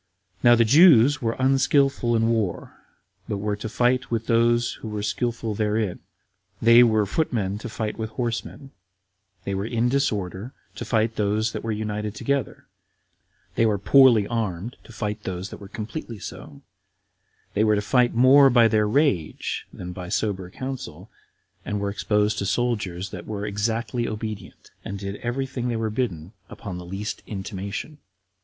Now 0.41 0.55
the 0.55 0.65
Jews 0.65 1.21
were 1.21 1.35
unskillful 1.37 2.15
in 2.15 2.29
war, 2.29 2.73
but 3.29 3.37
were 3.37 3.55
to 3.57 3.69
fight 3.69 4.09
with 4.09 4.25
those 4.25 4.73
who 4.81 4.87
were 4.87 5.03
skillful 5.03 5.53
therein; 5.53 5.99
they 6.59 6.81
were 6.81 7.05
footmen 7.05 7.59
to 7.59 7.69
fight 7.69 7.99
with 7.99 8.09
horsemen; 8.09 8.71
they 9.43 9.53
were 9.53 9.67
in 9.67 9.89
disorder, 9.89 10.53
to 10.77 10.85
fight 10.85 11.17
those 11.17 11.51
that 11.51 11.63
were 11.63 11.71
united 11.71 12.15
together; 12.15 12.65
they 13.53 13.63
were 13.67 13.77
poorly 13.77 14.25
armed, 14.27 14.75
to 14.85 14.91
fight 14.91 15.21
those 15.21 15.51
that 15.51 15.57
were 15.61 15.67
completely 15.67 16.17
so; 16.17 16.63
they 17.53 17.63
were 17.63 17.75
to 17.75 17.81
fight 17.83 18.15
more 18.15 18.49
by 18.49 18.67
their 18.67 18.87
rage 18.87 19.67
than 19.71 19.91
by 19.93 20.09
sober 20.09 20.49
counsel, 20.49 21.11
and 21.63 21.79
were 21.79 21.91
exposed 21.91 22.39
to 22.39 22.45
soldiers 22.47 23.11
that 23.11 23.27
were 23.27 23.45
exactly 23.45 24.07
obedient; 24.07 24.71
and 24.83 24.97
did 24.97 25.17
every 25.17 25.45
thing 25.45 25.67
they 25.69 25.75
were 25.75 25.91
bidden 25.91 26.33
upon 26.49 26.79
the 26.79 26.85
least 26.85 27.21
intimation. 27.27 27.99